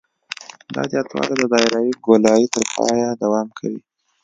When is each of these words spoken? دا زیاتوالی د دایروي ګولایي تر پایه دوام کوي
دا 0.73 0.81
زیاتوالی 0.91 1.33
د 1.37 1.43
دایروي 1.53 1.93
ګولایي 2.05 2.45
تر 2.53 2.63
پایه 2.75 3.07
دوام 3.21 3.47
کوي 3.57 3.79